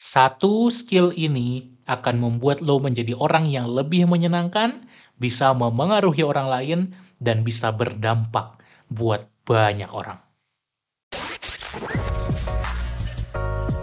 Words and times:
Satu 0.00 0.72
skill 0.72 1.12
ini 1.12 1.76
akan 1.84 2.24
membuat 2.24 2.64
lo 2.64 2.80
menjadi 2.80 3.12
orang 3.20 3.44
yang 3.52 3.68
lebih 3.68 4.08
menyenangkan, 4.08 4.88
bisa 5.20 5.52
memengaruhi 5.52 6.24
orang 6.24 6.48
lain, 6.48 6.80
dan 7.20 7.44
bisa 7.44 7.68
berdampak 7.68 8.56
buat 8.88 9.28
banyak 9.44 9.92
orang. 9.92 10.16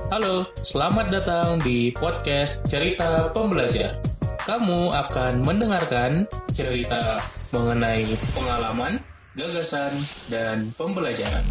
Halo, 0.10 0.50
selamat 0.66 1.14
datang 1.14 1.62
di 1.62 1.94
podcast 1.94 2.66
Cerita 2.66 3.30
Pembelajar. 3.30 4.02
Kamu 4.42 4.90
akan 4.90 5.46
mendengarkan 5.46 6.26
cerita 6.50 7.22
mengenai 7.54 8.10
pengalaman, 8.34 9.06
gagasan, 9.38 9.94
dan 10.34 10.74
pembelajaran. 10.82 11.46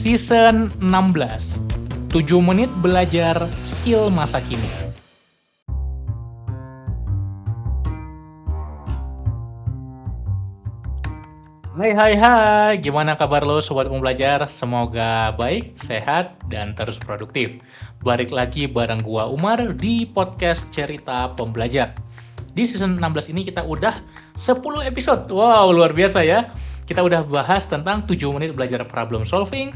Season 0.00 0.72
16 0.80 1.60
7 2.08 2.24
menit 2.40 2.72
belajar 2.80 3.36
skill 3.60 4.08
masa 4.08 4.40
kini 4.40 4.64
Hai 11.76 11.92
hai 11.92 12.14
hai, 12.16 12.72
gimana 12.80 13.12
kabar 13.12 13.44
lo 13.44 13.60
sobat 13.60 13.92
pembelajar? 13.92 14.48
Semoga 14.48 15.36
baik, 15.36 15.76
sehat, 15.76 16.32
dan 16.48 16.72
terus 16.72 16.96
produktif. 16.96 17.60
Balik 18.00 18.32
lagi 18.32 18.64
bareng 18.64 19.04
gua 19.04 19.28
Umar 19.28 19.76
di 19.76 20.08
podcast 20.08 20.72
Cerita 20.72 21.28
Pembelajar. 21.36 21.92
Di 22.56 22.64
season 22.64 22.96
16 22.96 23.36
ini 23.36 23.44
kita 23.44 23.68
udah 23.68 24.00
10 24.32 24.64
episode. 24.80 25.28
Wow, 25.28 25.76
luar 25.76 25.92
biasa 25.92 26.24
ya 26.24 26.48
kita 26.90 27.06
udah 27.06 27.22
bahas 27.22 27.70
tentang 27.70 28.02
7 28.02 28.18
menit 28.34 28.50
belajar 28.58 28.82
problem 28.82 29.22
solving, 29.22 29.70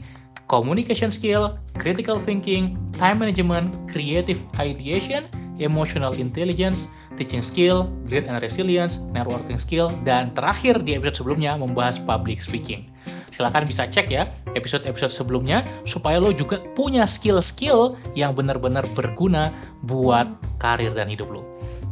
communication 0.48 1.11
skill, 1.11 1.59
critical 1.79 2.21
thinking, 2.21 2.77
time 2.97 3.21
management, 3.21 3.73
creative 3.91 4.41
ideation, 4.61 5.27
emotional 5.59 6.12
intelligence, 6.14 6.91
teaching 7.17 7.42
skill, 7.42 7.91
grit 8.11 8.27
and 8.27 8.42
resilience, 8.42 9.00
networking 9.15 9.59
skill, 9.59 9.91
dan 10.03 10.34
terakhir 10.34 10.83
di 10.83 10.98
episode 10.98 11.25
sebelumnya 11.25 11.55
membahas 11.55 11.98
public 12.03 12.42
speaking. 12.42 12.87
Silahkan 13.34 13.67
bisa 13.67 13.91
cek 13.91 14.15
ya 14.15 14.31
episode-episode 14.55 15.11
sebelumnya 15.11 15.67
supaya 15.91 16.22
lo 16.22 16.31
juga 16.31 16.62
punya 16.78 17.03
skill-skill 17.03 17.98
yang 18.15 18.31
benar-benar 18.31 18.87
berguna 18.95 19.50
buat 19.91 20.31
karir 20.62 20.95
dan 20.95 21.11
hidup 21.11 21.34
lo. 21.34 21.42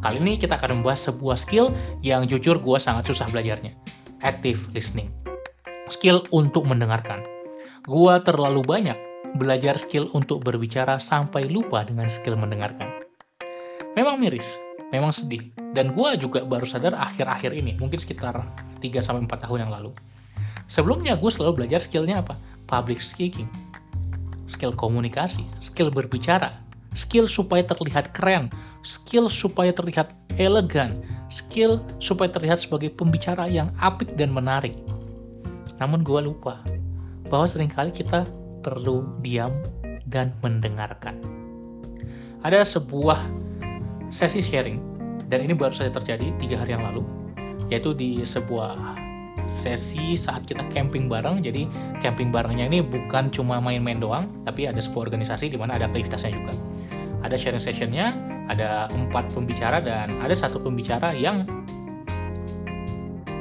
Kali 0.03 0.23
ini 0.23 0.39
kita 0.39 0.59
akan 0.59 0.83
membahas 0.83 1.11
sebuah 1.11 1.35
skill 1.39 1.75
yang 2.03 2.31
jujur 2.31 2.59
gue 2.63 2.79
sangat 2.79 3.11
susah 3.11 3.27
belajarnya 3.31 3.75
active 4.23 4.71
listening. 4.71 5.11
Skill 5.91 6.23
untuk 6.31 6.63
mendengarkan. 6.63 7.32
Gua 7.83 8.23
terlalu 8.23 8.63
banyak 8.63 8.95
belajar 9.43 9.75
skill 9.75 10.07
untuk 10.15 10.47
berbicara 10.47 11.03
sampai 11.03 11.51
lupa 11.51 11.83
dengan 11.83 12.07
skill 12.07 12.39
mendengarkan. 12.39 12.87
Memang 13.99 14.23
miris, 14.23 14.55
memang 14.95 15.11
sedih. 15.11 15.51
Dan 15.75 15.91
gua 15.91 16.15
juga 16.15 16.47
baru 16.47 16.63
sadar 16.63 16.95
akhir-akhir 16.95 17.51
ini, 17.51 17.75
mungkin 17.83 17.99
sekitar 17.99 18.39
3-4 18.79 19.27
tahun 19.27 19.67
yang 19.67 19.73
lalu. 19.75 19.91
Sebelumnya 20.71 21.19
gue 21.19 21.27
selalu 21.27 21.65
belajar 21.65 21.83
skillnya 21.83 22.23
apa? 22.23 22.39
Public 22.71 23.03
speaking, 23.03 23.51
skill 24.47 24.71
komunikasi, 24.71 25.43
skill 25.59 25.91
berbicara, 25.91 26.55
skill 26.95 27.27
supaya 27.27 27.67
terlihat 27.67 28.15
keren, 28.15 28.47
skill 28.87 29.27
supaya 29.27 29.75
terlihat 29.75 30.15
elegan, 30.39 31.03
skill 31.35 31.83
supaya 31.99 32.31
terlihat 32.31 32.63
sebagai 32.63 32.95
pembicara 32.95 33.51
yang 33.51 33.75
apik 33.83 34.15
dan 34.15 34.31
menarik. 34.31 34.79
Namun 35.83 36.07
gue 36.07 36.21
lupa 36.23 36.63
bahwa 37.33 37.49
sering 37.49 37.73
kali 37.73 37.89
kita 37.89 38.29
perlu 38.61 39.09
diam 39.25 39.57
dan 40.05 40.37
mendengarkan. 40.45 41.17
Ada 42.45 42.61
sebuah 42.61 43.25
sesi 44.13 44.45
sharing, 44.45 44.77
dan 45.33 45.49
ini 45.49 45.57
baru 45.57 45.73
saja 45.73 45.97
terjadi 45.97 46.29
tiga 46.37 46.61
hari 46.61 46.77
yang 46.77 46.85
lalu, 46.85 47.01
yaitu 47.73 47.97
di 47.97 48.21
sebuah 48.21 48.77
sesi 49.49 50.13
saat 50.13 50.45
kita 50.45 50.61
camping 50.77 51.09
bareng. 51.09 51.41
Jadi 51.41 51.65
camping 52.05 52.29
barengnya 52.29 52.69
ini 52.69 52.85
bukan 52.85 53.33
cuma 53.33 53.57
main-main 53.65 53.97
doang, 53.97 54.29
tapi 54.45 54.69
ada 54.69 54.85
sebuah 54.85 55.09
organisasi 55.09 55.49
di 55.49 55.57
mana 55.57 55.81
ada 55.81 55.89
aktivitasnya 55.89 56.37
juga. 56.37 56.53
Ada 57.25 57.41
sharing 57.41 57.65
sessionnya, 57.65 58.13
ada 58.53 58.93
empat 58.93 59.33
pembicara 59.33 59.81
dan 59.81 60.13
ada 60.21 60.37
satu 60.37 60.61
pembicara 60.61 61.17
yang 61.17 61.49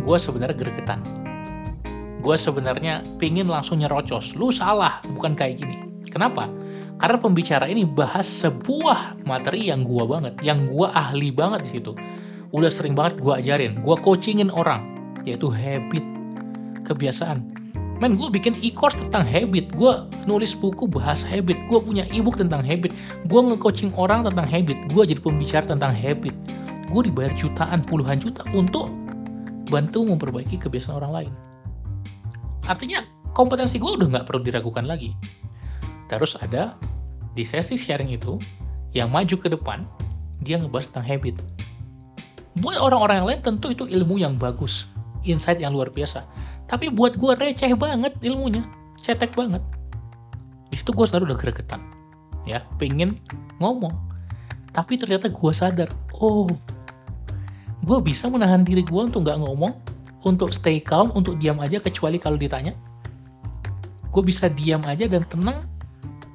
gue 0.01 0.17
sebenarnya 0.17 0.55
gregetan 0.55 1.20
gue 2.21 2.35
sebenarnya 2.37 3.01
pingin 3.17 3.49
langsung 3.49 3.81
nyerocos. 3.81 4.37
Lu 4.37 4.53
salah 4.53 5.01
bukan 5.17 5.33
kayak 5.33 5.59
gini. 5.59 5.75
Kenapa? 6.13 6.45
Karena 7.01 7.17
pembicara 7.17 7.65
ini 7.65 7.81
bahas 7.81 8.29
sebuah 8.29 9.25
materi 9.25 9.73
yang 9.73 9.81
gue 9.81 10.05
banget 10.05 10.37
yang 10.45 10.69
gue 10.69 10.87
ahli 10.93 11.33
banget 11.33 11.65
di 11.65 11.81
situ. 11.81 11.97
Udah 12.53 12.69
sering 12.69 12.93
banget 12.93 13.17
gue 13.17 13.33
ajarin 13.33 13.81
gue 13.81 13.95
coachingin 14.05 14.53
orang 14.53 14.85
yaitu 15.25 15.49
habit. 15.49 16.05
Kebiasaan. 16.85 17.41
Men 18.01 18.17
gue 18.17 18.29
bikin 18.33 18.57
e-course 18.61 18.97
tentang 18.97 19.25
habit. 19.25 19.73
Gue 19.73 20.05
nulis 20.25 20.53
buku 20.57 20.89
bahas 20.89 21.25
habit. 21.25 21.57
Gue 21.69 21.81
punya 21.81 22.05
e-book 22.13 22.37
tentang 22.37 22.65
habit. 22.65 22.93
Gue 23.29 23.41
nge-coaching 23.45 23.93
orang 23.97 24.25
tentang 24.25 24.49
habit. 24.49 24.77
Gue 24.93 25.05
jadi 25.05 25.21
pembicara 25.21 25.69
tentang 25.69 25.93
habit. 25.93 26.33
Gue 26.89 27.01
dibayar 27.05 27.33
jutaan 27.37 27.85
puluhan 27.85 28.17
juta 28.17 28.41
untuk 28.57 28.89
bantu 29.69 30.03
memperbaiki 30.03 30.59
kebiasaan 30.59 30.99
orang 30.99 31.13
lain 31.13 31.33
artinya 32.71 33.03
kompetensi 33.35 33.75
gue 33.75 33.91
udah 33.99 34.07
nggak 34.07 34.25
perlu 34.31 34.39
diragukan 34.39 34.87
lagi. 34.87 35.11
Terus 36.07 36.39
ada 36.39 36.79
di 37.35 37.43
sesi 37.43 37.75
sharing 37.75 38.11
itu 38.11 38.39
yang 38.95 39.11
maju 39.11 39.35
ke 39.35 39.51
depan 39.51 39.83
dia 40.43 40.55
ngebahas 40.55 40.87
tentang 40.91 41.07
habit. 41.07 41.35
Buat 42.59 42.79
orang-orang 42.79 43.15
yang 43.23 43.27
lain 43.27 43.41
tentu 43.43 43.71
itu 43.71 43.83
ilmu 43.87 44.19
yang 44.19 44.35
bagus 44.39 44.87
insight 45.27 45.59
yang 45.59 45.75
luar 45.75 45.91
biasa. 45.91 46.23
Tapi 46.67 46.87
buat 46.87 47.19
gue 47.19 47.35
receh 47.35 47.75
banget 47.75 48.15
ilmunya 48.23 48.63
cetek 48.99 49.35
banget. 49.35 49.63
Di 50.71 50.79
situ 50.79 50.95
gue 50.95 51.03
selalu 51.03 51.35
udah 51.35 51.39
gregetan 51.39 51.81
ya 52.47 52.63
pengen 52.79 53.19
ngomong. 53.59 53.93
Tapi 54.71 54.95
ternyata 54.95 55.27
gue 55.27 55.51
sadar 55.51 55.91
oh 56.19 56.47
gue 57.81 57.97
bisa 57.99 58.29
menahan 58.29 58.63
diri 58.63 58.85
gue 58.85 59.01
untuk 59.01 59.25
nggak 59.25 59.41
ngomong 59.41 59.73
untuk 60.21 60.53
stay 60.53 60.77
calm 60.81 61.09
untuk 61.17 61.37
diam 61.41 61.57
aja 61.57 61.81
kecuali 61.81 62.21
kalau 62.21 62.37
ditanya. 62.37 62.77
Gue 64.11 64.23
bisa 64.25 64.51
diam 64.51 64.83
aja 64.85 65.07
dan 65.07 65.23
tenang 65.31 65.65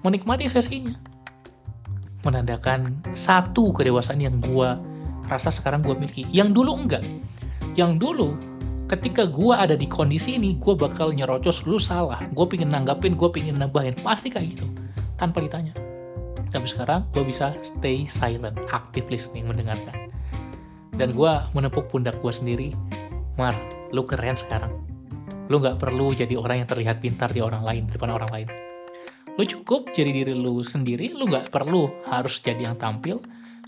menikmati 0.03 0.49
sesinya. 0.49 0.97
Menandakan 2.25 2.99
satu 3.15 3.71
kedewasaan 3.71 4.19
yang 4.19 4.43
gue 4.43 4.69
rasa 5.31 5.53
sekarang 5.53 5.85
gue 5.85 5.95
miliki. 5.95 6.27
Yang 6.33 6.59
dulu 6.63 6.73
enggak. 6.75 7.05
Yang 7.79 8.03
dulu 8.03 8.29
ketika 8.87 9.27
gue 9.27 9.55
ada 9.55 9.75
di 9.75 9.87
kondisi 9.87 10.39
ini 10.39 10.57
gue 10.59 10.75
bakal 10.75 11.13
nyerocos 11.13 11.69
lu 11.69 11.79
salah. 11.79 12.23
Gue 12.35 12.47
pingin 12.49 12.73
nanggapin 12.73 13.15
gue 13.15 13.29
pingin 13.31 13.61
nambahin. 13.61 13.95
Pasti 14.03 14.33
kayak 14.33 14.57
gitu 14.57 14.67
tanpa 15.21 15.45
ditanya. 15.45 15.77
Tapi 16.51 16.67
sekarang 16.67 17.05
gue 17.13 17.23
bisa 17.23 17.53
stay 17.63 18.09
silent 18.09 18.57
active 18.73 19.07
listening 19.13 19.47
mendengarkan. 19.47 20.11
Dan 20.97 21.13
gue 21.13 21.33
menepuk 21.53 21.93
pundak 21.93 22.17
gue 22.25 22.33
sendiri 22.33 22.69
Mar 23.37 23.53
lu 23.93 24.09
keren 24.09 24.33
sekarang. 24.33 24.73
Lu 25.53 25.61
nggak 25.61 25.77
perlu 25.77 26.17
jadi 26.17 26.41
orang 26.41 26.65
yang 26.65 26.69
terlihat 26.73 27.05
pintar 27.05 27.31
di 27.31 27.45
orang 27.45 27.63
lain 27.63 27.85
di 27.85 27.93
depan 27.93 28.11
orang 28.17 28.33
lain. 28.33 28.49
Lu 29.37 29.45
cukup 29.45 29.93
jadi 29.93 30.09
diri 30.09 30.33
lu 30.33 30.65
sendiri 30.65 31.13
lu 31.13 31.29
nggak 31.29 31.53
perlu 31.53 31.93
harus 32.09 32.41
jadi 32.41 32.73
yang 32.73 32.81
tampil. 32.81 33.21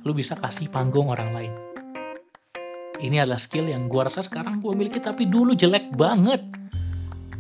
Lu 0.09 0.17
bisa 0.17 0.41
kasih 0.41 0.73
panggung 0.73 1.13
orang 1.13 1.37
lain. 1.37 1.53
Ini 2.99 3.23
adalah 3.23 3.37
skill 3.37 3.69
yang 3.69 3.87
gue 3.93 4.01
rasa 4.01 4.25
sekarang 4.25 4.59
gue 4.59 4.73
miliki 4.73 5.05
tapi 5.05 5.29
dulu 5.29 5.53
jelek 5.53 5.93
banget. 5.95 6.41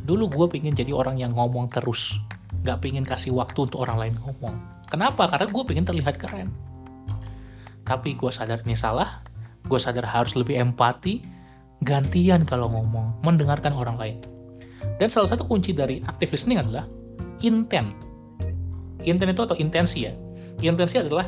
Dulu 0.04 0.28
gue 0.28 0.46
pengen 0.52 0.76
jadi 0.76 0.92
orang 0.92 1.16
yang 1.16 1.32
ngomong 1.32 1.72
terus. 1.72 2.20
Gak 2.62 2.84
pengen 2.84 3.08
kasih 3.08 3.32
waktu 3.34 3.66
untuk 3.66 3.88
orang 3.88 3.98
lain 4.04 4.14
ngomong. 4.20 4.54
Kenapa? 4.92 5.32
Karena 5.32 5.48
gue 5.48 5.62
pengen 5.64 5.88
terlihat 5.88 6.20
keren. 6.20 6.52
Tapi 7.88 8.20
gue 8.20 8.28
sadar 8.28 8.60
ini 8.68 8.76
salah. 8.76 9.24
Gue 9.64 9.80
sadar 9.80 10.04
harus 10.04 10.36
lebih 10.36 10.60
empati 10.60 11.37
gantian 11.86 12.42
kalau 12.42 12.70
ngomong 12.70 13.14
mendengarkan 13.22 13.74
orang 13.74 13.96
lain 13.98 14.16
dan 14.98 15.06
salah 15.10 15.30
satu 15.30 15.46
kunci 15.46 15.74
dari 15.74 16.02
active 16.06 16.34
listening 16.34 16.58
adalah 16.58 16.86
intent 17.42 17.94
intent 19.06 19.30
itu 19.34 19.42
atau 19.44 19.56
intensi 19.58 20.08
ya 20.08 20.12
intensi 20.62 20.98
adalah 20.98 21.26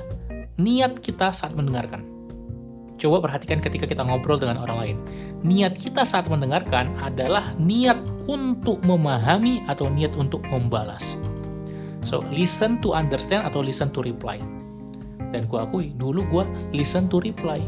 niat 0.58 0.98
kita 0.98 1.30
saat 1.30 1.54
mendengarkan 1.54 2.10
Coba 3.00 3.24
perhatikan 3.24 3.64
ketika 3.64 3.88
kita 3.88 4.04
ngobrol 4.04 4.36
dengan 4.36 4.60
orang 4.60 4.76
lain. 4.76 4.96
Niat 5.40 5.80
kita 5.80 6.04
saat 6.04 6.28
mendengarkan 6.28 6.92
adalah 7.00 7.56
niat 7.56 7.96
untuk 8.28 8.84
memahami 8.84 9.64
atau 9.72 9.88
niat 9.88 10.12
untuk 10.20 10.44
membalas. 10.52 11.16
So, 12.04 12.20
listen 12.28 12.76
to 12.84 12.92
understand 12.92 13.48
atau 13.48 13.64
listen 13.64 13.88
to 13.96 14.04
reply. 14.04 14.36
Dan 15.32 15.48
gue 15.48 15.58
akui, 15.64 15.96
dulu 15.96 16.20
gue 16.28 16.44
listen 16.76 17.08
to 17.08 17.24
reply. 17.24 17.64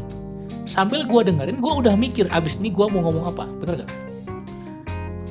Sambil 0.63 1.03
gue 1.03 1.21
dengerin, 1.27 1.59
gue 1.59 1.73
udah 1.73 1.95
mikir, 1.95 2.27
abis 2.31 2.55
ini 2.59 2.71
gue 2.71 2.87
mau 2.87 3.03
ngomong 3.03 3.35
apa. 3.35 3.45
Bener 3.59 3.83
gak? 3.83 3.91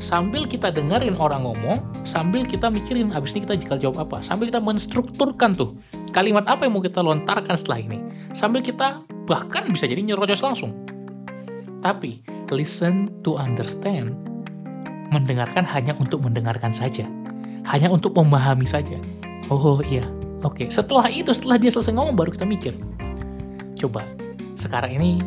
sambil 0.03 0.51
kita 0.51 0.75
dengerin 0.75 1.15
orang 1.15 1.47
ngomong, 1.47 1.79
sambil 2.03 2.43
kita 2.43 2.67
mikirin 2.67 3.15
abis 3.15 3.39
ini 3.39 3.47
kita 3.47 3.55
jika 3.55 3.75
jawab 3.79 4.11
apa, 4.11 4.19
sambil 4.19 4.51
kita 4.51 4.59
menstrukturkan 4.59 5.55
tuh 5.55 5.79
kalimat 6.11 6.43
apa 6.51 6.67
yang 6.67 6.75
mau 6.75 6.83
kita 6.83 6.99
lontarkan 6.99 7.55
setelah 7.55 7.87
ini, 7.87 7.99
sambil 8.35 8.61
kita 8.61 8.99
bahkan 9.31 9.71
bisa 9.71 9.87
jadi 9.87 10.03
nyerocos 10.03 10.43
langsung. 10.43 10.75
Tapi 11.87 12.19
listen 12.51 13.09
to 13.23 13.39
understand, 13.39 14.19
mendengarkan 15.15 15.63
hanya 15.63 15.95
untuk 16.03 16.19
mendengarkan 16.21 16.75
saja, 16.75 17.07
hanya 17.71 17.87
untuk 17.89 18.13
memahami 18.19 18.67
saja. 18.67 18.99
Oh 19.49 19.79
iya, 19.87 20.03
oke. 20.43 20.67
Setelah 20.69 21.07
itu, 21.15 21.31
setelah 21.31 21.63
dia 21.63 21.71
selesai 21.71 21.95
ngomong 21.95 22.19
baru 22.19 22.35
kita 22.35 22.45
mikir. 22.45 22.75
Coba 23.79 24.07
sekarang 24.59 24.97
ini 24.97 25.21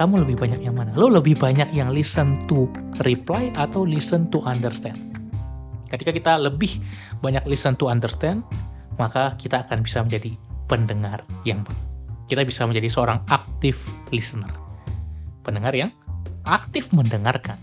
kamu 0.00 0.24
lebih 0.24 0.40
banyak 0.40 0.60
yang 0.64 0.80
mana? 0.80 0.96
Lo 0.96 1.12
lebih 1.12 1.36
banyak 1.36 1.70
yang 1.76 1.92
listen 1.92 2.40
to 2.48 2.64
reply 3.04 3.52
atau 3.58 3.84
listen 3.84 4.28
to 4.32 4.40
understand? 4.48 4.96
Ketika 5.92 6.14
kita 6.14 6.32
lebih 6.38 6.80
banyak 7.20 7.42
listen 7.44 7.76
to 7.76 7.90
understand, 7.90 8.46
maka 8.96 9.34
kita 9.36 9.66
akan 9.66 9.84
bisa 9.84 10.00
menjadi 10.00 10.32
pendengar 10.70 11.26
yang 11.42 11.66
baik. 11.66 11.82
Kita 12.30 12.46
bisa 12.46 12.62
menjadi 12.64 12.86
seorang 12.86 13.18
active 13.26 13.76
listener. 14.14 14.54
Pendengar 15.42 15.74
yang 15.74 15.90
aktif 16.46 16.88
mendengarkan. 16.94 17.58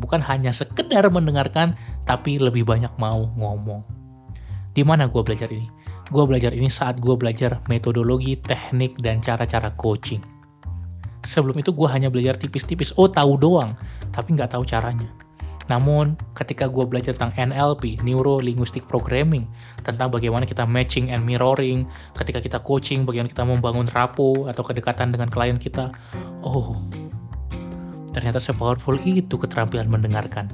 Bukan 0.00 0.24
hanya 0.24 0.52
sekedar 0.56 1.04
mendengarkan, 1.12 1.76
tapi 2.08 2.40
lebih 2.40 2.64
banyak 2.64 2.90
mau 2.96 3.28
ngomong. 3.36 3.84
Di 4.72 4.84
mana 4.84 5.08
gue 5.08 5.20
belajar 5.20 5.48
ini? 5.52 5.75
Gue 6.06 6.22
belajar 6.22 6.54
ini 6.54 6.70
saat 6.70 7.02
gue 7.02 7.14
belajar 7.18 7.58
metodologi, 7.66 8.38
teknik, 8.38 8.98
dan 9.02 9.18
cara-cara 9.18 9.74
coaching 9.74 10.22
sebelum 11.26 11.58
itu 11.58 11.74
gue 11.74 11.88
hanya 11.90 12.06
belajar 12.06 12.38
tipis-tipis 12.38 12.94
oh 12.94 13.10
tahu 13.10 13.34
doang 13.34 13.74
tapi 14.14 14.38
nggak 14.38 14.54
tahu 14.54 14.62
caranya 14.62 15.10
namun 15.66 16.14
ketika 16.38 16.70
gue 16.70 16.86
belajar 16.86 17.10
tentang 17.18 17.34
NLP, 17.34 17.98
Neuro 18.06 18.38
Linguistic 18.38 18.86
Programming, 18.86 19.50
tentang 19.82 20.14
bagaimana 20.14 20.46
kita 20.46 20.62
matching 20.62 21.10
and 21.10 21.26
mirroring, 21.26 21.82
ketika 22.14 22.38
kita 22.38 22.58
coaching, 22.62 23.02
bagaimana 23.02 23.26
kita 23.26 23.42
membangun 23.42 23.90
rapo 23.90 24.46
atau 24.46 24.62
kedekatan 24.62 25.10
dengan 25.10 25.26
klien 25.26 25.58
kita, 25.58 25.90
oh, 26.46 26.78
ternyata 28.14 28.38
sepowerful 28.38 28.94
itu 29.02 29.34
keterampilan 29.34 29.90
mendengarkan. 29.90 30.46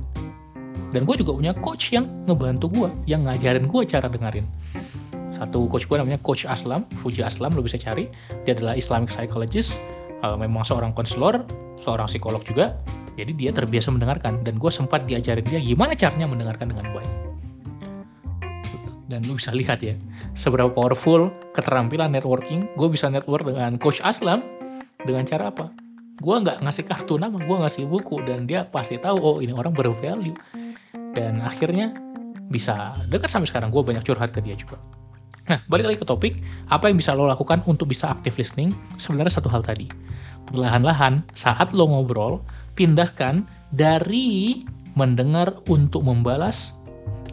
Dan 0.96 1.04
gue 1.04 1.20
juga 1.20 1.36
punya 1.36 1.52
coach 1.60 1.92
yang 1.92 2.08
ngebantu 2.24 2.72
gue, 2.72 2.88
yang 3.04 3.28
ngajarin 3.28 3.68
gue 3.68 3.82
cara 3.84 4.08
dengerin. 4.08 4.48
Satu 5.42 5.66
coach 5.66 5.90
gue 5.90 5.98
namanya 5.98 6.22
Coach 6.22 6.46
Aslam, 6.46 6.86
Fuji 7.02 7.18
Aslam, 7.18 7.50
lo 7.58 7.66
bisa 7.66 7.74
cari. 7.74 8.06
Dia 8.46 8.54
adalah 8.54 8.78
Islamic 8.78 9.10
Psychologist, 9.10 9.82
uh, 10.22 10.38
memang 10.38 10.62
seorang 10.62 10.94
konselor, 10.94 11.42
seorang 11.82 12.06
psikolog 12.06 12.46
juga, 12.46 12.78
jadi 13.18 13.34
dia 13.34 13.50
terbiasa 13.50 13.90
mendengarkan 13.90 14.46
dan 14.46 14.54
gue 14.56 14.70
sempat 14.70 15.02
diajarin 15.10 15.42
dia 15.42 15.58
gimana 15.58 15.98
caranya 15.98 16.30
mendengarkan 16.30 16.70
dengan 16.70 16.86
baik. 16.94 17.10
Dan 19.10 19.26
lu 19.26 19.34
bisa 19.34 19.50
lihat 19.50 19.82
ya, 19.82 19.98
seberapa 20.38 20.70
powerful 20.70 21.28
keterampilan 21.58 22.14
networking. 22.14 22.64
Gue 22.78 22.88
bisa 22.88 23.10
network 23.10 23.44
dengan 23.44 23.76
Coach 23.82 23.98
Aslam 24.00 24.46
dengan 25.02 25.26
cara 25.26 25.50
apa? 25.50 25.74
Gue 26.22 26.38
nggak 26.38 26.62
ngasih 26.62 26.86
kartu 26.86 27.18
nama, 27.18 27.36
gue 27.36 27.56
ngasih 27.66 27.90
buku 27.90 28.22
dan 28.24 28.46
dia 28.46 28.64
pasti 28.70 28.94
tahu 28.94 29.18
oh 29.18 29.36
ini 29.42 29.50
orang 29.50 29.74
bervalue. 29.74 30.32
Dan 31.18 31.42
akhirnya 31.42 31.92
bisa 32.48 32.96
dekat 33.12 33.28
sampai 33.28 33.50
sekarang. 33.50 33.68
Gue 33.68 33.84
banyak 33.84 34.00
curhat 34.00 34.32
ke 34.32 34.40
dia 34.40 34.56
juga. 34.56 34.80
Nah, 35.50 35.58
balik 35.66 35.90
lagi 35.90 35.98
ke 35.98 36.06
topik, 36.06 36.38
apa 36.70 36.86
yang 36.86 37.02
bisa 37.02 37.18
lo 37.18 37.26
lakukan 37.26 37.66
untuk 37.66 37.90
bisa 37.90 38.14
active 38.14 38.38
listening? 38.38 38.70
Sebenarnya 38.98 39.42
satu 39.42 39.50
hal 39.50 39.66
tadi. 39.66 39.90
Perlahan-lahan, 40.46 41.26
saat 41.34 41.74
lo 41.74 41.90
ngobrol, 41.90 42.38
pindahkan 42.78 43.42
dari 43.74 44.62
mendengar 44.94 45.50
untuk 45.66 46.06
membalas 46.06 46.78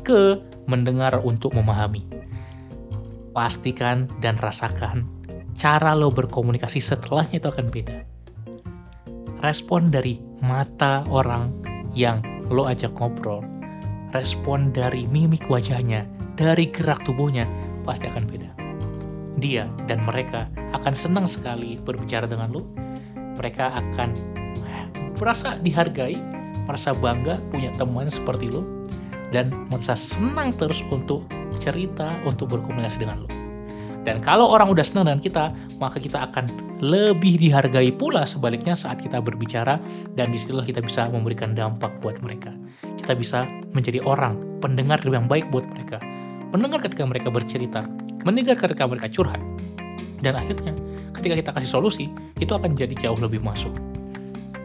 ke 0.02 0.42
mendengar 0.66 1.22
untuk 1.22 1.54
memahami. 1.54 2.02
Pastikan 3.34 4.10
dan 4.26 4.42
rasakan 4.42 5.06
cara 5.60 5.92
lo 5.92 6.08
berkomunikasi 6.08 6.80
setelahnya 6.80 7.44
itu 7.44 7.52
akan 7.52 7.68
beda. 7.68 8.08
Respon 9.44 9.92
dari 9.92 10.24
mata 10.40 11.04
orang 11.12 11.52
yang 11.92 12.24
lo 12.48 12.64
ajak 12.64 12.96
ngobrol, 12.96 13.44
respon 14.16 14.72
dari 14.72 15.04
mimik 15.12 15.44
wajahnya, 15.52 16.08
dari 16.40 16.72
gerak 16.72 17.04
tubuhnya, 17.04 17.44
pasti 17.90 18.06
akan 18.06 18.30
beda. 18.30 18.50
Dia 19.42 19.66
dan 19.90 20.06
mereka 20.06 20.46
akan 20.78 20.94
senang 20.94 21.26
sekali 21.26 21.82
berbicara 21.82 22.30
dengan 22.30 22.54
lo. 22.54 22.62
Mereka 23.42 23.74
akan 23.74 24.14
merasa 25.18 25.58
dihargai, 25.66 26.14
merasa 26.70 26.94
bangga 26.94 27.42
punya 27.50 27.74
teman 27.82 28.06
seperti 28.14 28.54
lo, 28.54 28.62
dan 29.34 29.50
merasa 29.74 29.98
senang 29.98 30.54
terus 30.54 30.86
untuk 30.94 31.26
cerita, 31.58 32.14
untuk 32.30 32.54
berkomunikasi 32.54 33.02
dengan 33.02 33.26
lo. 33.26 33.30
Dan 34.06 34.22
kalau 34.24 34.48
orang 34.48 34.70
udah 34.72 34.86
senang 34.86 35.10
dengan 35.10 35.22
kita, 35.24 35.46
maka 35.82 36.00
kita 36.00 36.30
akan 36.32 36.48
lebih 36.80 37.36
dihargai 37.36 37.92
pula 37.92 38.24
sebaliknya 38.24 38.72
saat 38.72 39.04
kita 39.04 39.20
berbicara 39.20 39.76
dan 40.16 40.32
di 40.32 40.40
situlah 40.40 40.64
kita 40.64 40.80
bisa 40.80 41.12
memberikan 41.12 41.52
dampak 41.52 41.92
buat 42.00 42.16
mereka. 42.24 42.56
Kita 42.96 43.12
bisa 43.16 43.44
menjadi 43.76 44.00
orang, 44.08 44.40
pendengar 44.64 45.04
yang 45.04 45.28
baik 45.28 45.52
buat 45.52 45.68
mereka 45.76 46.00
mendengar 46.52 46.82
ketika 46.82 47.06
mereka 47.06 47.30
bercerita, 47.30 47.86
mendengar 48.26 48.58
ketika 48.58 48.86
mereka 48.86 49.08
curhat. 49.10 49.42
Dan 50.20 50.36
akhirnya, 50.36 50.76
ketika 51.16 51.36
kita 51.40 51.52
kasih 51.56 51.70
solusi, 51.80 52.06
itu 52.44 52.52
akan 52.52 52.76
jadi 52.76 52.92
jauh 52.98 53.18
lebih 53.18 53.40
masuk. 53.40 53.72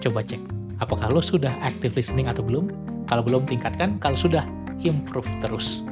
Coba 0.02 0.20
cek, 0.26 0.40
apakah 0.82 1.08
lo 1.14 1.22
sudah 1.22 1.54
active 1.62 1.94
listening 1.94 2.26
atau 2.26 2.42
belum? 2.42 2.72
Kalau 3.06 3.22
belum, 3.22 3.46
tingkatkan. 3.46 4.00
Kalau 4.02 4.18
sudah, 4.18 4.42
improve 4.82 5.28
terus. 5.44 5.84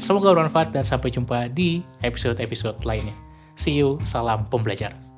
Semoga 0.00 0.32
bermanfaat 0.32 0.72
dan 0.72 0.86
sampai 0.86 1.12
jumpa 1.12 1.52
di 1.52 1.84
episode-episode 2.06 2.80
lainnya. 2.88 3.12
See 3.60 3.76
you, 3.76 4.00
salam 4.08 4.48
pembelajar. 4.48 5.09